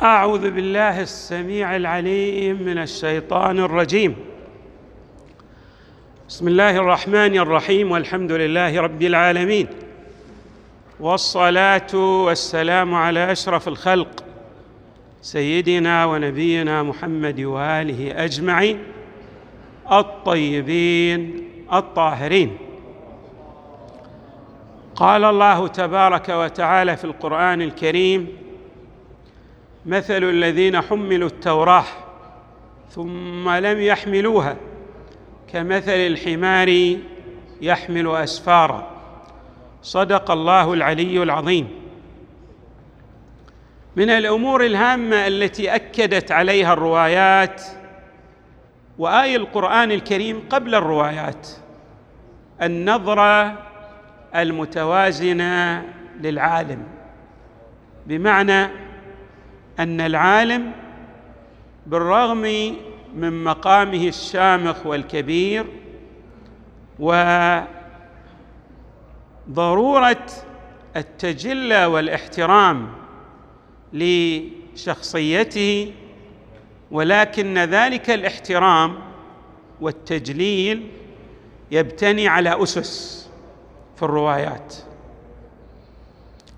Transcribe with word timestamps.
أعوذ 0.00 0.50
بالله 0.50 1.00
السميع 1.00 1.76
العليم 1.76 2.62
من 2.62 2.78
الشيطان 2.78 3.58
الرجيم. 3.58 4.16
بسم 6.28 6.48
الله 6.48 6.76
الرحمن 6.76 7.38
الرحيم 7.38 7.90
والحمد 7.90 8.32
لله 8.32 8.80
رب 8.80 9.02
العالمين 9.02 9.66
والصلاة 11.00 11.94
والسلام 12.24 12.94
على 12.94 13.32
أشرف 13.32 13.68
الخلق 13.68 14.24
سيدنا 15.22 16.04
ونبينا 16.06 16.82
محمد 16.82 17.40
وآله 17.40 18.24
أجمعين 18.24 18.78
الطيبين 19.92 21.48
الطاهرين. 21.72 22.58
قال 24.96 25.24
الله 25.24 25.68
تبارك 25.68 26.28
وتعالى 26.28 26.96
في 26.96 27.04
القرآن 27.04 27.62
الكريم 27.62 28.41
مثل 29.86 30.24
الذين 30.24 30.80
حملوا 30.80 31.28
التوراة 31.28 31.84
ثم 32.90 33.50
لم 33.50 33.80
يحملوها 33.80 34.56
كمثل 35.52 35.92
الحمار 35.92 36.96
يحمل 37.60 38.16
أسفارا. 38.16 38.90
صدق 39.82 40.30
الله 40.30 40.72
العلي 40.72 41.22
العظيم. 41.22 41.68
من 43.96 44.10
الأمور 44.10 44.66
الهامة 44.66 45.26
التي 45.26 45.74
أكدت 45.74 46.32
عليها 46.32 46.72
الروايات 46.72 47.62
وآي 48.98 49.36
القرآن 49.36 49.92
الكريم 49.92 50.42
قبل 50.50 50.74
الروايات 50.74 51.48
النظره 52.62 53.58
المتوازنه 54.36 55.84
للعالم. 56.20 56.82
بمعنى 58.06 58.68
أن 59.82 60.00
العالم 60.00 60.72
بالرغم 61.86 62.74
من 63.14 63.44
مقامه 63.44 64.08
الشامخ 64.08 64.86
والكبير 64.86 65.66
وضرورة 69.48 70.26
التجلى 70.96 71.86
والاحترام 71.86 72.88
لشخصيته 73.92 75.92
ولكن 76.90 77.58
ذلك 77.58 78.10
الاحترام 78.10 78.94
والتجليل 79.80 80.88
يبتني 81.70 82.28
على 82.28 82.62
أسس 82.62 83.22
في 83.96 84.02
الروايات. 84.02 84.74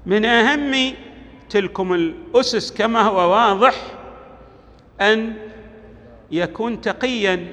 من 0.06 0.24
أهم 0.24 0.94
تلكم 1.50 1.94
الأسس 1.94 2.72
كما 2.72 3.02
هو 3.02 3.30
واضح 3.30 3.74
أن 5.00 5.34
يكون 6.30 6.80
تقيا 6.80 7.46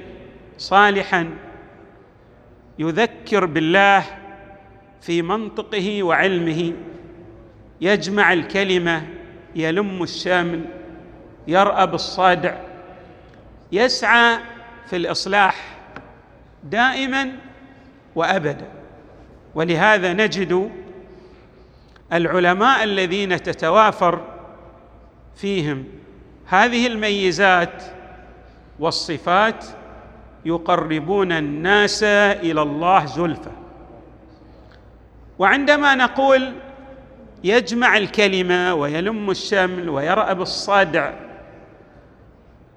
صالحا 0.58 1.30
يذكر 2.80 3.46
بالله 3.46 4.04
في 5.02 5.22
منطقه 5.22 6.04
وعلمه 6.04 6.74
يجمع 7.82 8.34
الكلمة 8.34 9.08
يلم 9.56 10.04
الشامل 10.04 10.66
يرأى 11.48 11.88
بالصادع 11.88 12.58
يسعى 13.72 14.38
في 14.88 14.96
الإصلاح 14.96 15.78
دائما 16.64 17.32
وابدا. 18.16 18.68
ولهذا 19.56 20.14
نجد 20.14 20.72
العلماء 22.14 22.84
الذين 22.84 23.44
تتوافر 23.44 24.22
فيهم 25.36 25.86
هذه 26.46 26.88
الميزات 26.88 27.84
والصفات 28.80 29.66
يقربون 30.46 31.32
الناس 31.32 32.04
إلى 32.04 32.62
الله 32.62 33.06
زلفى. 33.06 33.52
وعندما 35.40 35.96
نقول 35.96 36.54
يجمع 37.44 37.98
الكلمة 37.98 38.74
ويلم 38.74 39.32
الشمل 39.32 39.90
ويرأى 39.90 40.36
بالصادع 40.36 41.14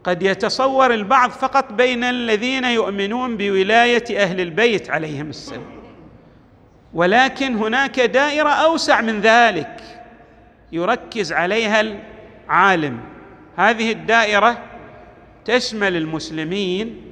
قد 0.05 0.23
يتصور 0.23 0.95
البعض 0.95 1.31
فقط 1.31 1.73
بين 1.73 2.05
الذين 2.05 2.65
يؤمنون 2.65 3.37
بولاية 3.37 4.23
أهل 4.23 4.41
البيت 4.41 4.91
عليهم 4.91 5.31
السلام. 5.31 5.84
ولكن 6.95 7.57
هناك 7.57 8.01
دائرة 8.01 8.49
أوسع 8.51 9.01
من 9.01 9.21
ذلك 9.21 9.81
يركز 10.73 11.33
عليها 11.33 11.81
العالم. 11.81 13.01
هذه 13.57 13.93
الدائرة 13.93 14.59
تشمل 15.45 15.97
المسلمين 15.97 17.03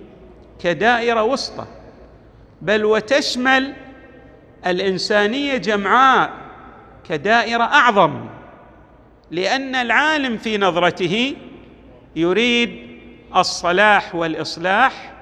كدائرة 0.62 1.22
وسطى 1.22 1.66
بل 2.62 2.84
وتشمل 2.84 3.72
الإنسانية 4.66 5.56
جمعاء 5.56 6.31
كدائرة 7.09 7.65
أعظم 7.65 8.26
لأن 9.31 9.75
العالم 9.75 10.37
في 10.38 10.59
نظرته 10.59 11.37
يريد 12.16 12.92
الصلاح 13.37 14.15
والإصلاح 14.15 15.12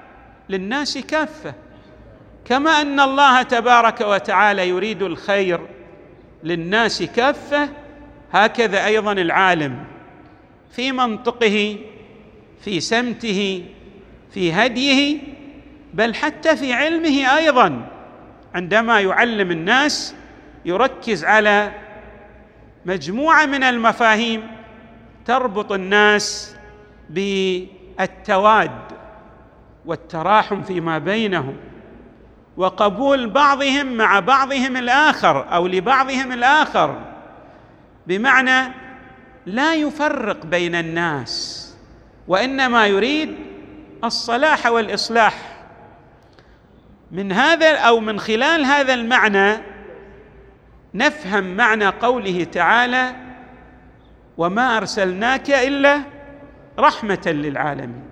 للناس 0.49 0.97
كافة. 0.97 1.53
كما 2.45 2.81
أن 2.81 2.99
الله 2.99 3.41
تبارك 3.41 4.01
وتعالى 4.01 4.69
يريد 4.69 5.01
الخير 5.01 5.59
للناس 6.43 7.03
كافة 7.03 7.69
هكذا 8.31 8.85
أيضا 8.85 9.11
العالم. 9.11 9.83
في 10.71 10.91
منطقه 10.91 11.77
في 12.61 12.79
سمته 12.79 13.65
في 14.31 14.53
هديه 14.53 15.19
بل 15.93 16.15
حتى 16.15 16.55
في 16.55 16.73
علمه 16.73 17.37
أيضا. 17.37 17.87
عندما 18.55 19.01
يعلم 19.01 19.51
الناس 19.51 20.15
يركز 20.65 21.25
على 21.25 21.71
مجموعة 22.85 23.45
من 23.45 23.63
المفاهيم 23.63 24.47
تربط 25.25 25.71
الناس 25.71 26.55
بالتواد 27.09 28.71
والتراحم 29.85 30.61
فيما 30.61 30.97
بينهم. 30.97 31.55
وقبول 32.57 33.29
بعضهم 33.29 33.93
مع 33.93 34.19
بعضهم 34.19 34.77
الآخر 34.77 35.53
أو 35.53 35.67
لبعضهم 35.67 36.31
الآخر. 36.31 37.01
بمعنى 38.07 38.73
لا 39.45 39.73
يفرق 39.73 40.45
بين 40.45 40.75
الناس 40.75 41.57
وإنما 42.27 42.87
يريد 42.87 43.35
الصلاح 44.03 44.65
والإصلاح. 44.65 45.33
من 47.11 47.31
هذا 47.31 47.77
أو 47.77 47.99
من 47.99 48.19
خلال 48.19 48.65
هذا 48.65 48.93
المعنى 48.93 49.57
نفهم 50.93 51.57
معنى 51.57 51.87
قوله 51.87 52.43
تعالى 52.43 53.15
وما 54.37 54.77
أرسلناك 54.77 55.49
إلا 55.49 56.01
رحمة 56.79 57.21
للعالمين. 57.25 58.03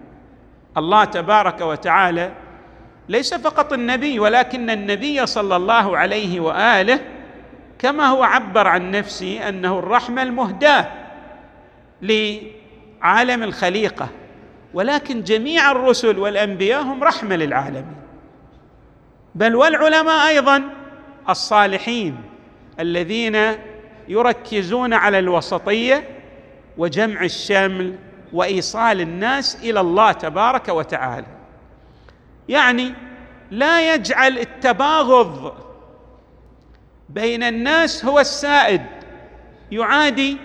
الله 0.78 1.04
تبارك 1.04 1.62
وتعالى 1.62 2.32
ليس 3.10 3.34
فقط 3.34 3.74
النبي 3.74 4.20
ولكن 4.20 4.70
النبي 4.70 5.26
صلى 5.26 5.56
الله 5.56 5.98
عليه 5.98 6.40
وآله 6.40 7.00
كما 7.80 8.06
هو 8.06 8.24
عبر 8.24 8.68
عن 8.68 8.92
نفسه 8.92 9.50
أنه 9.50 9.80
الرحمة 9.80 10.24
المهداة 10.24 10.88
لعالم 12.02 13.44
الخليقة. 13.44 14.08
ولكن 14.74 15.24
جميع 15.24 15.72
الرسل 15.72 16.20
والأنبياء 16.20 16.82
هم 16.82 17.04
رحمة 17.04 17.36
للعالمين. 17.36 17.96
بل 19.36 19.56
والعلماء 19.56 20.28
أيضا 20.28 20.64
الصالحين 21.30 22.16
الذين 22.80 23.38
يركزون 24.08 24.94
على 24.94 25.20
الوسطية 25.20 26.04
وجمع 26.78 27.24
الشمل 27.24 27.96
وإيصال 28.34 29.02
الناس 29.02 29.56
إلى 29.64 29.80
الله 29.80 30.12
تبارك 30.12 30.70
وتعالى. 30.70 31.39
يعني 32.50 32.94
لا 33.52 33.94
يجعل 33.94 34.38
التباغض 34.38 35.54
بين 37.10 37.44
الناس 37.44 38.06
هو 38.06 38.20
السائد. 38.20 38.82
يعادي 39.72 40.38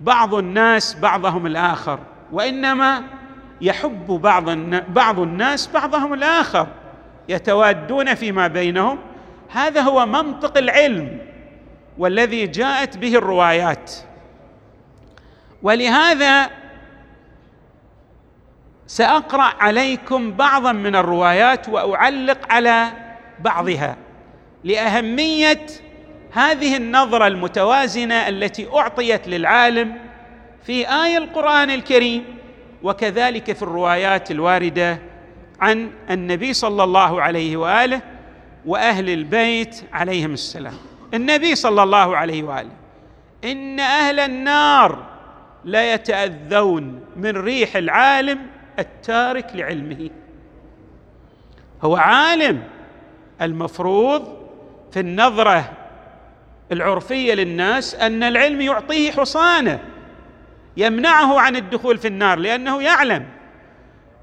بعض 0.00 0.34
الناس 0.34 0.94
بعضهم 0.94 1.46
الآخر 1.46 1.98
وإنما 2.32 3.02
يحب 3.60 4.06
بعض 4.06 4.50
بعض 4.88 5.20
الناس 5.20 5.66
بعضهم 5.66 6.12
الآخر 6.12 6.66
يتوادون 7.28 8.14
فيما 8.14 8.46
بينهم. 8.46 8.98
هذا 9.48 9.80
هو 9.80 10.06
منطق 10.06 10.58
العلم 10.58 11.18
والذي 11.98 12.46
جاءت 12.46 12.96
به 12.96 13.14
الروايات. 13.14 13.92
ولهذا 15.62 16.50
سأقرأ 18.90 19.52
عليكم 19.60 20.32
بعضا 20.32 20.72
من 20.72 20.96
الروايات 20.96 21.68
وأعلق 21.68 22.52
على 22.52 22.86
بعضها. 23.40 23.96
لأهمية 24.64 25.66
هذه 26.32 26.76
النظرة 26.76 27.26
المتوازنة 27.26 28.28
التي 28.28 28.68
أعطيت 28.74 29.28
للعالم 29.28 29.98
في 30.66 30.88
آية 30.88 31.18
القرآن 31.18 31.70
الكريم 31.70 32.24
وكذلك 32.82 33.52
في 33.52 33.62
الروايات 33.62 34.30
الواردة 34.30 34.98
عن 35.60 35.90
النبي 36.10 36.52
صلى 36.52 36.84
الله 36.84 37.22
عليه 37.22 37.56
وآله 37.56 38.00
وأهل 38.66 39.10
البيت 39.10 39.82
عليهم 39.92 40.32
السلام. 40.32 40.74
النبي 41.14 41.54
صلى 41.54 41.82
الله 41.82 42.16
عليه 42.16 42.42
وآله 42.42 42.70
إن 43.44 43.80
أهل 43.80 44.20
النار 44.20 44.98
لا 45.64 45.94
يتأذون 45.94 47.00
من 47.16 47.30
ريح 47.36 47.76
العالم 47.76 48.59
التارك 48.80 49.46
لعلمه. 49.54 50.10
هو 51.82 51.96
عالم 51.96 52.62
المفروض 53.42 54.36
في 54.92 55.00
النظرة 55.00 55.72
العرفية 56.72 57.34
للناس 57.34 57.94
أن 57.94 58.22
العلم 58.22 58.60
يعطيه 58.60 59.10
حصانة 59.12 59.80
يمنعه 60.76 61.40
عن 61.40 61.56
الدخول 61.56 61.98
في 61.98 62.08
النار 62.08 62.38
لأنه 62.38 62.82
يعلم 62.82 63.26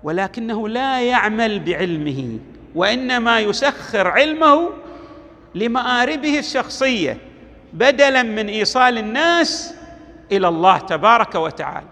ولكنه 0.03 0.69
لا 0.69 1.01
يعمل 1.01 1.59
بعلمه 1.59 2.39
وإنما 2.75 3.39
يسخر 3.39 4.07
علمه 4.07 4.69
لمآربه 5.55 6.39
الشخصية 6.39 7.17
بدلا 7.73 8.23
من 8.23 8.47
إيصال 8.47 8.97
الناس 8.97 9.75
إلى 10.31 10.47
الله 10.47 10.77
تبارك 10.77 11.35
وتعالى. 11.35 11.87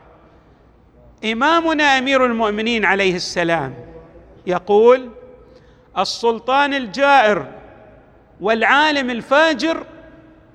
إمامنا 1.32 1.84
أمير 1.84 2.26
المؤمنين 2.26 2.86
عليه 2.86 3.16
السلام 3.16 3.74
يقول 4.48 5.10
السلطان 5.98 6.74
الجائر 6.74 7.46
والعالم 8.42 9.10
الفاجر 9.10 9.84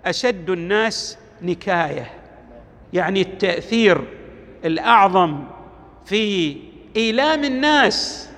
أشد 0.06 0.50
الناس 0.50 1.19
نكاية. 1.43 2.11
يعني 2.93 3.20
التأثير 3.20 4.00
الأعظم 4.64 5.44
في 6.05 6.56
إيلام 6.96 7.44
الناس 7.44 8.28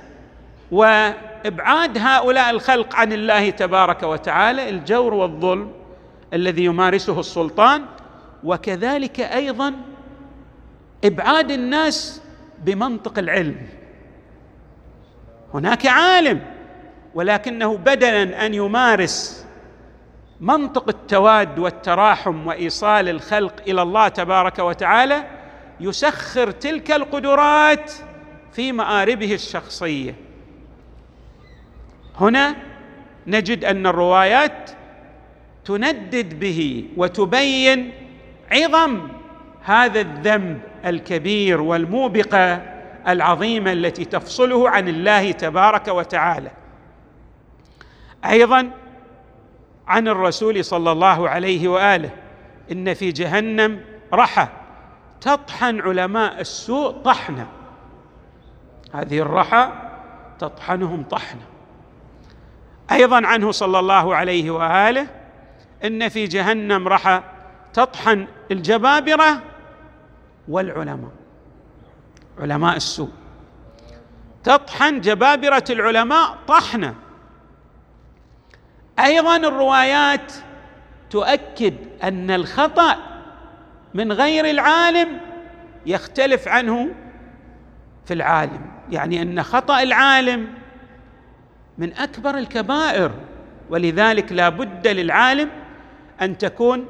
وإبعاد 0.71 1.99
هؤلاء 1.99 2.51
الخلق 2.51 2.97
عن 2.97 3.13
الله 3.13 3.51
تبارك 3.51 4.03
وتعالى 4.03 4.69
الجور 4.69 5.15
والظلم 5.15 5.73
الذي 6.33 6.65
يمارسه 6.65 7.21
السلطان 7.21 7.85
وكذلك 8.45 9.21
أيضا 9.21 9.75
إبعاد 11.05 11.51
الناس 11.51 12.22
بمنطق 12.63 13.19
العلم. 13.19 13.57
هناك 15.55 15.87
عالم 15.87 16.41
ولكنه 17.15 17.77
بدلا 17.77 18.47
أن 18.47 18.55
يمارس 18.55 19.47
منطق 20.41 20.89
التواد 20.89 21.59
والتراحم 21.59 22.47
وإيصال 22.47 23.09
الخلق 23.09 23.63
إلى 23.69 23.83
الله 23.83 24.09
تبارك 24.09 24.59
وتعالى 24.59 25.25
يسخر 25.81 26.51
تلك 26.51 26.91
القدرات 26.91 27.93
في 28.53 28.73
مآربه 28.73 29.35
الشخصية. 29.35 30.15
هنا 32.21 32.57
نجد 33.27 33.65
أن 33.65 33.87
الروايات 33.87 34.71
تندد 35.65 36.39
به 36.39 36.85
وتبين 36.97 37.93
عظم 38.53 39.09
هذا 39.65 40.01
الذنب 40.01 40.61
الكبير 40.85 41.61
والموبقة 41.61 42.63
العظيمة 43.09 43.73
التي 43.73 44.05
تفصله 44.05 44.71
عن 44.71 44.89
الله 44.89 45.33
تبارك 45.33 45.89
وتعالى. 45.89 46.51
أيضا 48.25 48.71
عن 49.89 50.09
الرسول 50.09 50.65
صلى 50.65 50.93
الله 50.93 51.29
عليه 51.29 51.69
وآله 51.69 52.11
إن 52.73 52.95
في 52.95 53.13
جهنم 53.13 53.81
رحى 54.13 54.49
تطحن 55.21 55.81
علماء 55.81 56.41
السوء 56.41 56.91
طحنا 56.91 57.47
هذه 58.95 59.19
الرحى 59.19 59.73
تطحنهم 60.39 61.03
طحنا 61.03 61.41
أيضا 62.93 63.27
عنه 63.27 63.51
صلى 63.51 63.79
الله 63.79 64.15
عليه 64.15 64.51
وآله 64.51 65.07
إن 65.85 66.09
في 66.09 66.27
جهنم 66.27 66.89
رحى 66.89 67.23
تطحن 67.73 68.27
الجبابرة 68.51 69.43
والعلماء. 70.49 71.11
علماء 72.39 72.77
السوء. 72.77 73.11
تطحن 74.45 75.01
جبابرة 75.01 75.65
العلماء 75.71 76.39
طحنا 76.49 76.95
أيضا 78.99 79.37
الروايات 79.37 80.33
تؤكد 81.11 81.75
أن 82.03 82.31
الخطأ 82.31 82.97
من 83.95 84.13
غير 84.13 84.51
العالم 84.51 85.21
يختلف 85.87 86.49
عنه 86.49 86.89
في 88.05 88.15
العالم. 88.15 88.73
يعني 88.91 89.23
أن 89.23 89.43
خطأ 89.43 89.83
العالم 89.83 90.49
من 91.79 91.93
أكبر 91.93 92.39
الكبائر 92.39 93.11
ولذلك 93.71 94.33
لا 94.33 94.49
بد 94.49 94.89
للعالم 94.89 95.51
أن 96.21 96.39
تكون 96.39 96.87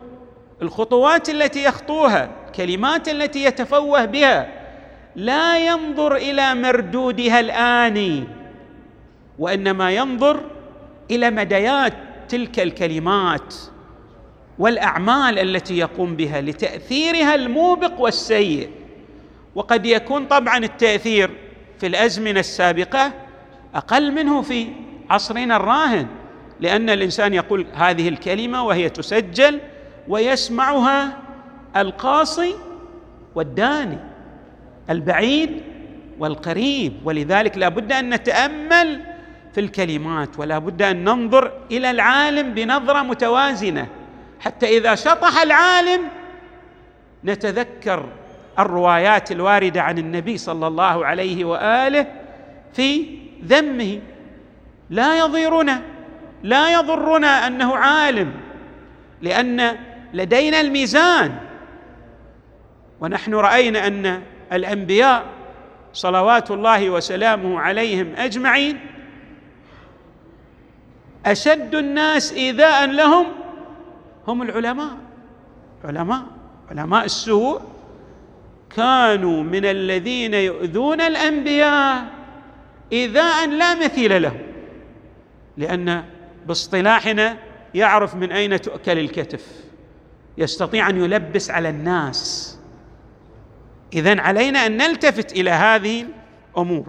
الخطوات 0.62 1.29
التي 1.29 1.64
يخطوها 1.64 2.31
الكلمات 2.47 3.09
التي 3.09 3.44
يتفوه 3.44 4.05
بها 4.05 4.49
لا 5.17 5.67
ينظر 5.67 6.17
إلى 6.17 6.55
مردودها 6.55 7.41
الاني 7.41 8.25
وإنما 9.38 9.91
ينظر 9.91 10.41
إلى 11.11 11.31
مديات 11.31 11.93
تلك 12.29 12.61
الكلمات 12.61 13.55
والأعمال 14.59 15.38
التي 15.38 15.79
يقوم 15.79 16.17
بها 16.17 16.41
لتأثيرها 16.41 17.35
الموبق 17.35 18.00
والسيء. 18.00 18.70
وقد 19.55 19.87
يكون 19.87 20.26
طبعا 20.26 20.59
التأثير 20.59 21.31
في 21.81 21.87
الأزمنة 21.87 22.41
السابقة 22.41 23.12
أقل 23.75 24.12
منه 24.12 24.43
في 24.43 24.67
عصرنا 25.11 25.56
الراهن 25.56 26.06
لأن 26.61 26.91
الإنسان 26.91 27.35
يقول 27.35 27.67
هذه 27.75 28.09
الكلمة 28.09 28.64
وهي 28.64 28.88
تسجل 28.88 29.61
ويسمعها 30.08 31.19
القاصي 31.76 32.54
والداني 33.34 33.99
البعيد 34.90 35.62
والقريب. 36.19 36.93
ولذلك 37.04 37.58
لا 37.58 37.69
بد 37.69 37.93
أن 37.93 38.14
نتأمل 38.14 39.00
في 39.54 39.60
الكلمات 39.60 40.38
ولا 40.38 40.58
بد 40.58 40.82
أن 40.82 41.04
ننظر 41.04 41.52
إلى 41.70 41.90
العالم 41.90 42.54
بنظرة 42.54 43.02
متوازنة. 43.02 43.87
حتى 44.40 44.78
إذا 44.78 44.94
شطح 44.94 45.43
العالم 45.43 46.00
نتذكر 47.25 48.08
الروايات 48.58 49.32
الواردة 49.32 49.82
عن 49.82 49.99
النبي 49.99 50.38
صلى 50.38 50.66
الله 50.66 51.06
عليه 51.06 51.44
وآله 51.44 52.06
في 52.73 53.18
ذمه. 53.44 54.00
لا 54.90 55.18
يضيرنا 55.18 55.82
لا 56.42 56.73
يضرنا 56.73 57.47
أنه 57.47 57.76
عالم 57.76 58.32
لأن 59.23 59.76
لدينا 60.12 60.61
الميزان. 60.61 61.38
ونحن 63.00 63.35
رأينا 63.35 63.87
أن 63.87 64.23
الأنبياء 64.52 65.25
صلوات 65.92 66.50
الله 66.50 66.90
وسلامه 66.90 67.61
عليهم 67.61 68.14
أجمعين 68.16 68.81
أشد 71.26 71.75
الناس 71.75 72.33
إيذاء 72.33 72.87
لهم 72.87 73.26
هم 74.28 74.42
العلماء. 74.42 74.97
علماء 75.85 76.23
علماء 76.71 77.04
السوء 77.04 77.61
كانوا 78.76 79.42
من 79.42 79.64
الذين 79.64 80.35
يؤذون 80.35 81.00
الأنبياء 81.00 82.04
إيذاء 82.92 83.49
لا 83.49 83.75
مثيل 83.75 84.23
له 84.23 84.40
لأن 85.57 86.04
باصطلاحنا 86.47 87.37
يعرف 87.75 88.14
من 88.14 88.33
أين 88.33 88.61
تؤكل 88.61 88.99
الكتف. 88.99 89.47
يستطيع 90.39 90.91
أن 90.91 91.05
يلبس 91.05 91.51
على 91.51 91.69
الناس. 91.69 92.59
اذا 93.93 94.21
علينا 94.21 94.67
أن 94.67 94.77
نلتفت 94.77 95.33
إلى 95.33 95.51
هذه 95.51 96.07
الأمور. 96.55 96.87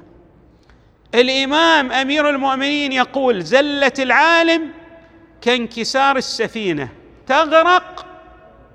الإمام 1.16 1.92
أمير 1.92 2.30
المؤمنين 2.30 2.92
يقول 2.92 3.44
زله 3.44 3.94
العالم 4.00 4.70
كانكسار 5.42 6.18
السفينة 6.18 6.90
تغرق 7.28 8.06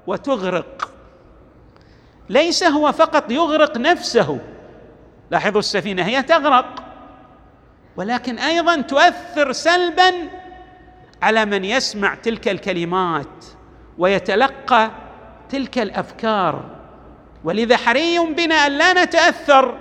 وتغرق. 0.07 0.93
ليس 2.29 2.65
هو 2.65 2.93
فقط 2.93 3.31
يغرق 3.31 3.77
نفسه. 3.77 4.39
لاحظوا 5.31 5.59
السفينة 5.59 6.03
هي 6.03 6.23
تغرق 6.23 6.85
ولكن 7.97 8.39
أيضا 8.39 8.81
تؤثر 8.81 9.53
سلبا 9.53 10.13
على 11.23 11.45
من 11.45 11.65
يسمع 11.65 12.15
تلك 12.15 12.49
الكلمات. 12.49 13.45
ويتلقى 13.99 14.91
تلك 15.49 15.79
الأفكار. 15.79 16.65
ولذا 17.45 17.77
حري 17.77 18.19
بنا 18.19 18.55
أن 18.55 18.73
لا 18.73 19.05
نتأثر 19.05 19.75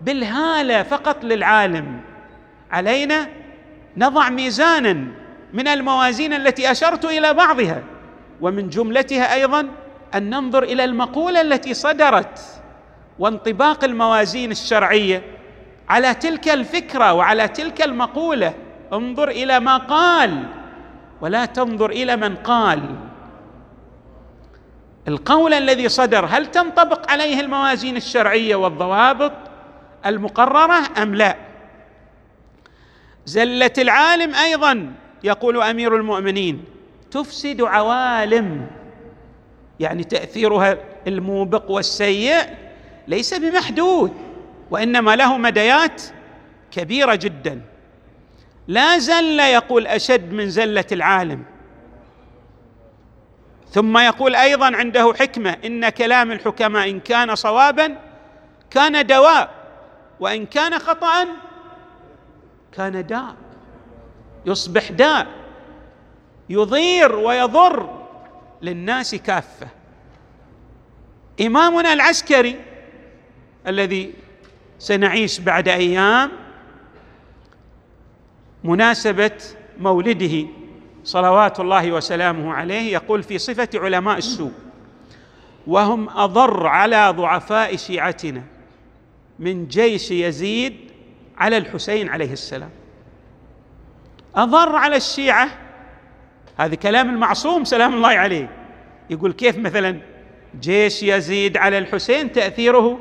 بالهالة 0.00 0.82
فقط 0.82 1.24
للعالم. 1.24 2.00
علينا 2.70 3.28
نضع 3.96 4.28
ميزانا 4.28 5.04
من 5.52 5.68
الموازين 5.68 6.32
التي 6.32 6.70
أشرت 6.70 7.04
إلى 7.04 7.34
بعضها 7.34 7.82
ومن 8.40 8.68
جملتها 8.68 9.34
أيضا 9.34 9.68
أن 10.14 10.30
ننظر 10.30 10.62
إلى 10.62 10.84
المقولة 10.84 11.40
التي 11.40 11.74
صدرت 11.74 12.40
وانطباق 13.18 13.84
الموازين 13.84 14.50
الشرعية 14.50 15.22
على 15.88 16.14
تلك 16.14 16.48
الفكرة 16.48 17.12
وعلى 17.12 17.48
تلك 17.48 17.82
المقولة. 17.82 18.54
انظر 18.92 19.28
إلى 19.28 19.60
ما 19.60 19.76
قال 19.76 20.44
ولا 21.20 21.44
تنظر 21.44 21.90
إلى 21.90 22.16
من 22.16 22.36
قال. 22.36 22.82
القول 25.08 25.54
الذي 25.54 25.88
صدر 25.88 26.26
هل 26.26 26.46
تنطبق 26.46 27.10
عليه 27.10 27.40
الموازين 27.40 27.96
الشرعية 27.96 28.56
والضوابط 28.56 29.32
المقررة 30.06 31.02
أم 31.02 31.14
لا؟ 31.14 31.36
زلة 33.26 33.72
العالم 33.78 34.34
أيضا 34.34 34.92
يقول 35.24 35.62
أمير 35.62 35.96
المؤمنين 35.96 36.64
تفسد 37.10 37.62
عوالم 37.62 38.66
يعني 39.80 40.04
تأثيرها 40.04 40.78
الموبق 41.06 41.70
والسيء 41.70 42.44
ليس 43.08 43.34
بمحدود 43.34 44.12
وإنما 44.70 45.16
له 45.16 45.38
مديات 45.38 46.02
كبيرة 46.70 47.14
جدا. 47.14 47.60
لا 48.68 48.98
زل 48.98 49.40
يقول 49.40 49.86
أشد 49.86 50.32
من 50.32 50.50
زلة 50.50 50.84
العالم. 50.92 51.44
ثم 53.70 53.98
يقول 53.98 54.34
أيضا 54.34 54.76
عنده 54.76 55.14
حكمة 55.20 55.56
إن 55.64 55.88
كلام 55.88 56.32
الحكماء 56.32 56.90
إن 56.90 57.00
كان 57.00 57.34
صوابا 57.34 57.98
كان 58.70 59.06
دواء 59.06 59.50
وإن 60.20 60.46
كان 60.46 60.78
خطا 60.78 61.26
كان 62.72 63.06
داء. 63.06 63.34
يصبح 64.46 64.92
داء 64.92 65.26
يضير 66.48 67.16
ويضر 67.16 68.06
للناس 68.62 69.14
كافة. 69.14 69.68
إمامنا 71.40 71.92
العسكري 71.92 72.60
الذي 73.66 74.14
سنعيش 74.78 75.38
بعد 75.38 75.68
أيام 75.68 76.30
مناسبة 78.64 79.38
مولده 79.78 80.46
صلوات 81.06 81.60
الله 81.60 81.92
وسلامه 81.92 82.54
عليه 82.54 82.92
يقول 82.92 83.22
في 83.22 83.38
صفة 83.38 83.68
علماء 83.74 84.18
السوء 84.18 84.52
وهم 85.66 86.08
أضر 86.08 86.66
على 86.66 87.10
ضعفاء 87.16 87.76
شيعتنا 87.76 88.42
من 89.38 89.68
جيش 89.68 90.10
يزيد 90.10 90.76
على 91.38 91.56
الحسين 91.56 92.08
عليه 92.08 92.32
السلام. 92.32 92.70
أضر 94.36 94.76
على 94.76 94.96
الشيعة؟ 94.96 95.48
هذا 96.56 96.74
كلام 96.74 97.10
المعصوم 97.10 97.64
سلام 97.64 97.94
الله 97.94 98.08
عليه. 98.08 98.50
يقول 99.10 99.32
كيف 99.32 99.58
مثلا 99.58 100.00
جيش 100.60 101.02
يزيد 101.02 101.56
على 101.56 101.78
الحسين 101.78 102.32
تأثيره 102.32 102.98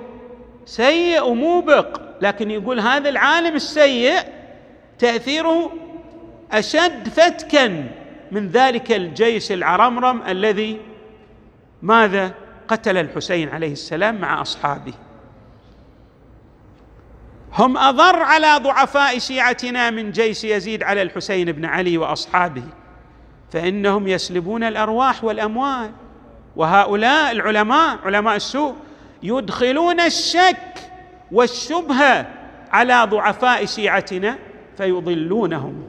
سيء 0.65 1.23
وموبق 1.23 2.01
لكن 2.21 2.51
يقول 2.51 2.79
هذا 2.79 3.09
العالم 3.09 3.55
السيء 3.55 4.19
تأثيره 4.99 5.84
أشد 6.51 7.09
فتكا 7.09 7.91
من 8.31 8.47
ذلك 8.47 8.91
الجيش 8.91 9.51
العرمرم 9.51 10.21
الذي 10.27 10.81
ماذا 11.81 12.33
قتل 12.67 12.97
الحسين 12.97 13.49
عليه 13.49 13.71
السلام 13.71 14.21
مع 14.21 14.41
أصحابه. 14.41 14.93
هم 17.53 17.77
أضر 17.77 18.15
على 18.15 18.57
ضعفاء 18.57 19.19
شيعتنا 19.19 19.89
من 19.89 20.11
جيش 20.11 20.43
يزيد 20.43 20.83
على 20.83 21.01
الحسين 21.01 21.51
بن 21.51 21.65
علي 21.65 21.97
وأصحابه 21.97 22.63
فإنهم 23.51 24.07
يسلبون 24.07 24.63
الأرواح 24.63 25.23
والأموال 25.23 25.91
وهؤلاء 26.55 27.31
العلماء 27.31 27.99
علماء 28.05 28.35
السوء 28.35 28.75
يدخلون 29.23 29.99
الشك 29.99 30.73
والشبهة 31.31 32.27
على 32.71 33.03
ضعفاء 33.03 33.65
شيعتنا 33.65 34.37
فيضلونهم. 34.77 35.84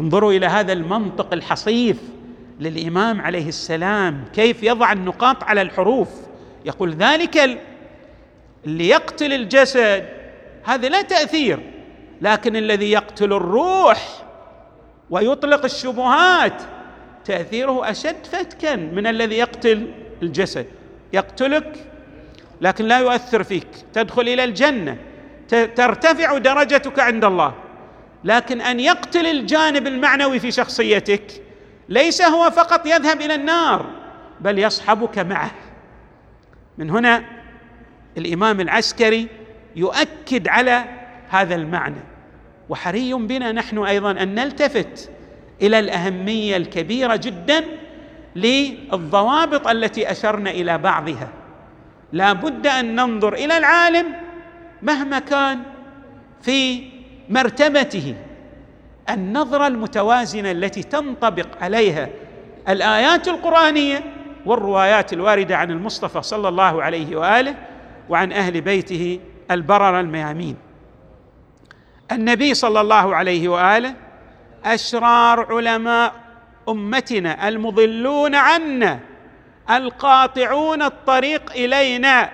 انظروا 0.00 0.32
إلى 0.32 0.46
هذا 0.46 0.72
المنطق 0.72 1.32
الحصيف 1.32 1.96
للإمام 2.60 3.20
عليه 3.20 3.48
السلام. 3.48 4.24
كيف 4.34 4.62
يضع 4.62 4.92
النقاط 4.92 5.44
على 5.44 5.62
الحروف؟ 5.62 6.08
يقول 6.64 6.94
ذلك 6.94 7.60
اللي 8.66 8.88
يقتل 8.88 9.32
الجسد. 9.32 10.04
هذا 10.64 10.88
لا 10.88 11.02
تأثير 11.02 11.58
لكن 12.22 12.56
الذي 12.56 12.90
يقتل 12.90 13.32
الروح 13.32 14.24
ويطلق 15.10 15.64
الشبهات 15.64 16.62
تأثيره 17.24 17.90
أشد 17.90 18.26
فتكا 18.32 18.76
من 18.76 19.06
الذي 19.06 19.34
يقتل 19.34 19.92
الجسد. 20.22 20.66
يقتلك 21.12 21.86
لكن 22.60 22.84
لا 22.84 22.98
يؤثر 22.98 23.42
فيك 23.42 23.68
تدخل 23.92 24.22
إلى 24.22 24.44
الجنة 24.44 24.96
ترتفع 25.48 26.38
درجتك 26.38 26.98
عند 26.98 27.24
الله. 27.24 27.54
لكن 28.24 28.60
أن 28.60 28.80
يقتل 28.80 29.26
الجانب 29.26 29.86
المعنوي 29.86 30.38
في 30.38 30.50
شخصيتك 30.50 31.42
ليس 31.88 32.22
هو 32.22 32.50
فقط 32.50 32.86
يذهب 32.86 33.20
إلى 33.20 33.34
النار 33.34 33.86
بل 34.40 34.58
يصحبك 34.58 35.18
معه. 35.18 35.50
من 36.78 36.90
هنا 36.90 37.24
الإمام 38.18 38.60
العسكري 38.60 39.28
يؤكد 39.76 40.48
على 40.48 40.84
هذا 41.28 41.54
المعنى. 41.54 42.00
وحري 42.68 43.14
بنا 43.14 43.52
نحن 43.52 43.78
أيضا 43.78 44.10
أن 44.10 44.34
نلتفت 44.34 45.10
إلى 45.62 45.78
الأهمية 45.78 46.56
الكبيرة 46.56 47.16
جدا 47.16 47.64
للضوابط 48.36 49.68
التي 49.68 50.10
أشرنا 50.10 50.50
إلى 50.50 50.78
بعضها. 50.78 51.28
لا 52.12 52.32
بد 52.32 52.66
أن 52.66 52.94
ننظر 52.94 53.34
إلى 53.34 53.58
العالم 53.58 54.06
مهما 54.82 55.18
كان 55.18 55.62
في 56.42 56.95
مرتبته 57.28 58.14
النظرة 59.10 59.66
المتوازنة 59.66 60.50
التي 60.50 60.82
تنطبق 60.82 61.46
عليها 61.60 62.08
الآيات 62.68 63.28
القرآنية 63.28 64.04
والروايات 64.46 65.12
الواردة 65.12 65.56
عن 65.56 65.70
المصطفى 65.70 66.22
صلى 66.22 66.48
الله 66.48 66.82
عليه 66.82 67.16
وآله 67.16 67.54
وعن 68.08 68.32
أهل 68.32 68.60
بيته 68.60 69.20
البرر 69.50 70.00
الميامين. 70.00 70.56
النبي 72.12 72.54
صلى 72.54 72.80
الله 72.80 73.16
عليه 73.16 73.48
وآله 73.48 73.94
أشرار 74.64 75.54
علماء 75.54 76.12
أمتنا 76.68 77.48
المضلون 77.48 78.34
عنا 78.34 79.00
القاطعون 79.70 80.82
الطريق 80.82 81.52
إلينا. 81.52 82.30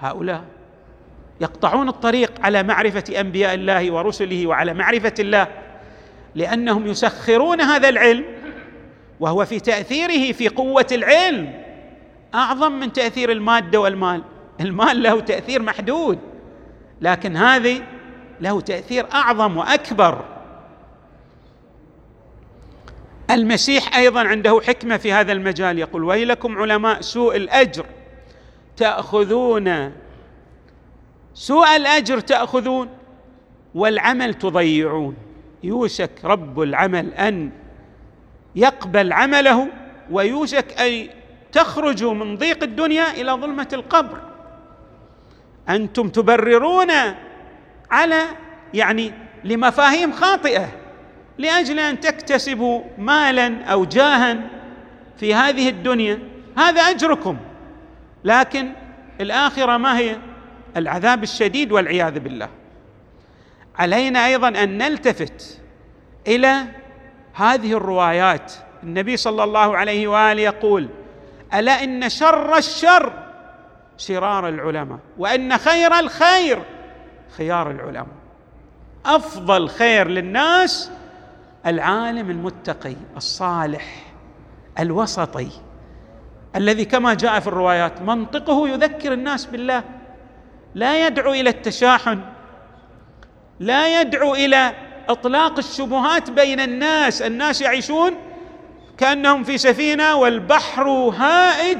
هؤلاء 0.00 0.44
يقطعون 1.40 1.88
الطريق 1.88 2.32
على 2.40 2.62
معرفة 2.62 3.20
أنبياء 3.20 3.54
الله 3.54 3.90
ورسله 3.90 4.46
وعلى 4.46 4.74
معرفة 4.74 5.14
الله 5.18 5.46
لأنهم 6.34 6.86
يسخرون 6.86 7.60
هذا 7.60 7.88
العلم 7.88 8.24
وهو 9.20 9.44
في 9.44 9.60
تأثيره 9.60 10.32
في 10.32 10.48
قوة 10.48 10.86
العلم. 10.92 11.52
أعظم 12.34 12.72
من 12.72 12.92
تأثير 12.92 13.32
المادة 13.32 13.80
والمال. 13.80 14.22
المال 14.60 15.02
له 15.02 15.20
تأثير 15.20 15.62
محدود 15.62 16.18
لكن 17.00 17.36
هذه 17.36 17.82
له 18.40 18.60
تأثير 18.60 19.06
أعظم 19.14 19.56
وأكبر. 19.56 20.24
المسيح 23.30 23.96
أيضا 23.96 24.20
عنده 24.20 24.60
حكمة 24.66 24.96
في 24.96 25.12
هذا 25.12 25.32
المجال. 25.32 25.78
يقول 25.78 26.04
ويلكم 26.04 26.58
علماء 26.58 27.00
سوء 27.00 27.36
الأجر 27.36 27.86
تأخذون 28.76 29.92
سوء 31.36 31.76
الأجر 31.76 32.20
تأخذون 32.20 32.88
والعمل 33.74 34.34
تضيعون. 34.34 35.16
يوشك 35.62 36.10
رب 36.24 36.60
العمل 36.60 37.14
أن 37.14 37.50
يقبل 38.54 39.12
عمله 39.12 39.68
ويوشك 40.10 40.80
أن 40.80 41.08
تخرجوا 41.52 42.14
من 42.14 42.36
ضيق 42.36 42.62
الدنيا 42.62 43.10
إلى 43.10 43.32
ظلمة 43.32 43.68
القبر. 43.72 44.20
أنتم 45.68 46.08
تبررون 46.08 46.90
على 47.90 48.22
يعني 48.74 49.12
لمفاهيم 49.44 50.12
خاطئة 50.12 50.68
لأجل 51.38 51.78
أن 51.78 52.00
تكتسبوا 52.00 52.82
مالا 52.98 53.64
أو 53.64 53.84
جاها 53.84 54.38
في 55.16 55.34
هذه 55.34 55.68
الدنيا. 55.68 56.18
هذا 56.58 56.80
أجركم. 56.80 57.36
لكن 58.24 58.72
الآخرة 59.20 59.76
ما 59.76 59.98
هي؟ 59.98 60.16
العذاب 60.76 61.22
الشديد 61.22 61.72
والعياذ 61.72 62.18
بالله. 62.18 62.48
علينا 63.78 64.26
أيضا 64.26 64.48
أن 64.48 64.78
نلتفت 64.78 65.60
إلى 66.26 66.64
هذه 67.34 67.72
الروايات. 67.72 68.52
النبي 68.82 69.16
صلى 69.16 69.44
الله 69.44 69.76
عليه 69.76 70.08
وآله 70.08 70.42
يقول 70.42 70.88
ألا 71.54 71.84
إن 71.84 72.08
شر 72.08 72.56
الشر 72.56 73.12
شرار 73.98 74.48
العلماء 74.48 74.98
وإن 75.18 75.58
خير 75.58 75.98
الخير 75.98 76.62
خيار 77.36 77.70
العلماء. 77.70 78.16
أفضل 79.06 79.68
خير 79.68 80.08
للناس 80.08 80.90
العالم 81.66 82.30
المتقي 82.30 82.96
الصالح 83.16 84.02
الوسطي 84.78 85.48
الذي 86.56 86.84
كما 86.84 87.14
جاء 87.14 87.40
في 87.40 87.46
الروايات 87.46 88.02
منطقه 88.02 88.68
يذكر 88.68 89.12
الناس 89.12 89.46
بالله. 89.46 89.84
لا 90.76 91.06
يدعو 91.06 91.32
إلى 91.32 91.50
التشاحن 91.50 92.20
لا 93.60 94.00
يدعو 94.00 94.34
إلى 94.34 94.72
إطلاق 95.08 95.58
الشبهات 95.58 96.30
بين 96.30 96.60
الناس 96.60 97.22
الناس 97.22 97.62
يعيشون 97.62 98.12
كأنهم 98.98 99.44
في 99.44 99.58
سفينة 99.58 100.16
والبحر 100.16 100.88
هائج 100.88 101.78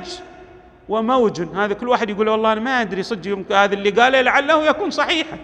وموج. 0.89 1.43
هذا 1.57 1.75
كل 1.75 1.89
واحد 1.89 2.11
يقول 2.11 2.29
والله 2.29 2.53
أنا 2.53 2.61
ما 2.61 2.81
أدري 2.81 3.03
صدق 3.03 3.53
هذا 3.53 3.75
اللي 3.75 3.91
قاله 3.91 4.21
لعله 4.21 4.65
يكون 4.67 4.91
صحيحا 4.91 5.39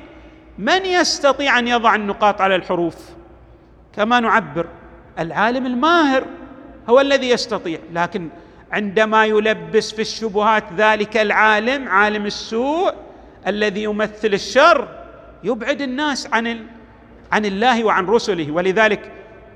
من 0.59 0.85
يستطيع 0.85 1.59
أن 1.59 1.69
يضع 1.69 1.95
النقاط 1.95 2.41
على 2.41 2.57
الحروف؟ 2.57 2.97
كما 3.97 4.21
نعبر 4.21 4.67
العالم 5.19 5.67
الماهر 5.67 6.25
هو 6.89 7.01
الذي 7.01 7.31
يستطيع. 7.31 7.79
لكن 7.93 8.29
عندما 8.73 9.25
يلبس 9.25 9.93
في 9.93 10.03
الشبهات 10.03 10.65
ذلك 10.77 11.17
العالم 11.17 11.89
عالم 11.89 12.27
السوء 12.27 12.95
الذي 13.47 13.83
يمثل 13.83 14.35
الشر 14.35 14.89
يبعد 15.45 15.81
الناس 15.81 16.29
عن 16.33 16.67
عن 17.33 17.45
الله 17.45 17.85
وعن 17.85 18.07
رسله. 18.07 18.51
ولذلك 18.51 19.13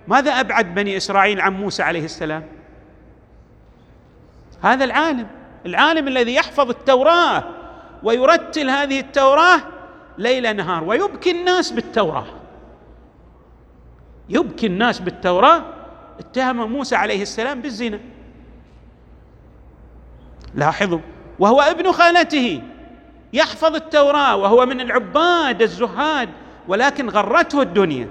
ماذا 0.08 0.30
أبعد 0.30 0.74
بني 0.74 0.96
إسرائيل 0.96 1.40
عن 1.40 1.52
موسى 1.52 1.82
عليه 1.82 2.04
السلام؟ 2.04 2.44
هذا 4.62 4.84
العالم 4.84 5.26
العالم 5.66 6.08
الذي 6.08 6.34
يحفظ 6.34 6.70
التوراة 6.70 7.44
ويرتل 8.02 8.70
هذه 8.70 9.00
التوراة 9.00 9.60
ليل 10.18 10.56
نهار. 10.56 10.84
ويبكي 10.84 11.30
الناس 11.30 11.70
بالتوراة. 11.70 12.26
يبكي 14.28 14.66
الناس 14.66 15.00
بالتوراة 15.00 15.62
اتهم 16.18 16.72
موسى 16.72 16.96
عليه 16.96 17.22
السلام 17.22 17.60
بالزنا. 17.60 18.00
لاحظوا 20.54 21.00
وهو 21.38 21.60
ابن 21.60 21.92
خالته. 21.92 22.62
يحفظ 23.36 23.74
التوراة 23.74 24.36
وهو 24.36 24.66
من 24.66 24.80
العباد 24.80 25.62
الزهاد 25.62 26.28
ولكن 26.68 27.08
غرته 27.08 27.62
الدنيا. 27.62 28.08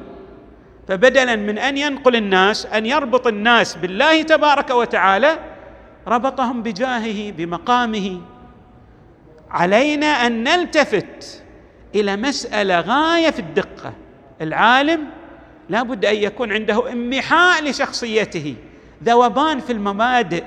فبدلا 0.88 1.36
من 1.36 1.58
أن 1.58 1.78
ينقل 1.78 2.16
الناس 2.16 2.66
أن 2.66 2.86
يربط 2.86 3.28
الناس 3.28 3.76
بالله 3.76 4.22
تبارك 4.22 4.70
وتعالى 4.70 5.40
ربطهم 6.08 6.64
بجاهه 6.64 7.32
بمقامه. 7.32 8.22
علينا 9.52 10.08
أن 10.08 10.44
نلتفت 10.44 11.44
إلى 11.96 12.16
مسألة 12.16 12.80
غاية 12.80 13.30
في 13.30 13.40
الدقة. 13.40 13.94
العالم 14.42 15.08
لا 15.70 15.84
بد 15.84 16.06
أن 16.06 16.16
يكون 16.16 16.54
عنده 16.54 16.92
امحاء 16.92 17.64
لشخصيته. 17.64 18.56
ذوبان 19.04 19.60
في 19.60 19.74
المبادئ. 19.74 20.44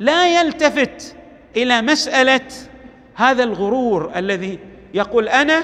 لا 0.00 0.40
يلتفت 0.40 1.16
إلى 1.56 1.82
مسألة 1.82 2.48
هذا 3.16 3.44
الغرور 3.44 4.12
الذي 4.16 4.58
يقول 4.94 5.28
أنا 5.28 5.62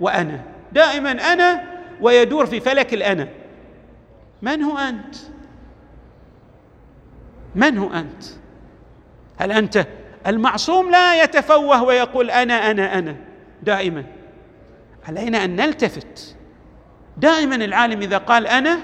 وأنا. 0.00 0.40
دائما 0.72 1.10
أنا 1.10 1.64
ويدور 2.00 2.46
في 2.46 2.60
فلك 2.60 2.94
الأنا. 2.94 3.28
من 4.42 4.62
هو 4.62 4.78
أنت؟ 4.78 5.16
من 7.54 7.78
هو 7.78 7.92
أنت؟ 7.92 8.24
هل 9.36 9.52
أنت 9.52 9.86
المعصوم؟ 10.26 10.90
لا 10.90 11.22
يتفوه 11.22 11.82
ويقول 11.82 12.30
أنا 12.30 12.70
أنا 12.70 12.98
أنا. 12.98 13.16
دائما. 13.62 14.04
علينا 15.08 15.44
أن 15.44 15.56
نلتفت. 15.56 16.36
دائما 17.16 17.54
العالم 17.54 18.00
إذا 18.02 18.18
قال 18.18 18.46
أنا 18.46 18.78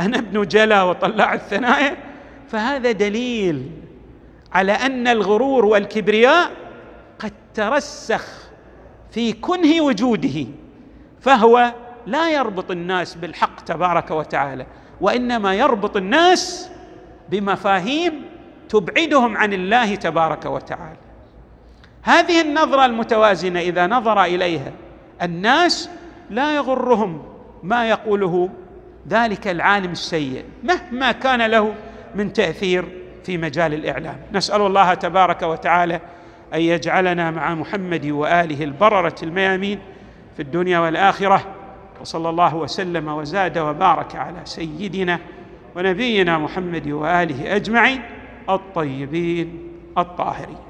أنا 0.00 0.18
ابن 0.18 0.46
جلا 0.46 0.82
وطلع 0.82 1.34
الثنايا. 1.34 1.96
فهذا 2.48 2.92
دليل 2.92 3.70
على 4.52 4.72
أن 4.72 5.08
الغرور 5.08 5.64
والكبرياء 5.64 6.65
ترسخ 7.56 8.24
في 9.10 9.32
كنه 9.32 9.82
وجوده 9.82 10.46
فهو 11.20 11.74
لا 12.06 12.30
يربط 12.30 12.70
الناس 12.70 13.14
بالحق 13.14 13.60
تبارك 13.60 14.10
وتعالى 14.10 14.66
وإنما 15.00 15.54
يربط 15.54 15.96
الناس 15.96 16.70
بمفاهيم 17.28 18.22
تبعدهم 18.68 19.36
عن 19.36 19.52
الله 19.52 19.94
تبارك 19.94 20.44
وتعالى. 20.44 20.96
هذه 22.02 22.40
النظرة 22.40 22.86
المتوازنة 22.86 23.60
إذا 23.60 23.86
نظر 23.86 24.24
إليها 24.24 24.72
الناس 25.22 25.90
لا 26.30 26.56
يغرهم 26.56 27.22
ما 27.62 27.88
يقوله 27.88 28.50
ذلك 29.08 29.48
العالم 29.48 29.92
السيء 29.92 30.44
مهما 30.62 31.12
كان 31.12 31.42
له 31.42 31.74
من 32.14 32.32
تأثير 32.32 32.84
في 33.24 33.38
مجال 33.38 33.74
الإعلام. 33.74 34.16
نسأل 34.32 34.60
الله 34.60 34.94
تبارك 34.94 35.42
وتعالى 35.42 36.00
أن 36.54 36.60
يجعلنا 36.60 37.30
مع 37.30 37.54
محمد 37.54 38.06
وآله 38.06 38.64
البررة 38.64 39.14
الميامين 39.22 39.78
في 40.36 40.42
الدنيا 40.42 40.78
والآخرة. 40.78 41.46
وصلى 42.00 42.28
الله 42.28 42.56
وسلم 42.56 43.08
وزاد 43.08 43.58
وبارك 43.58 44.16
على 44.16 44.40
سيدنا 44.44 45.18
ونبينا 45.76 46.38
محمد 46.38 46.88
وآله 46.88 47.56
أجمعين 47.56 48.02
الطيبين 48.50 49.68
الطاهرين. 49.98 50.65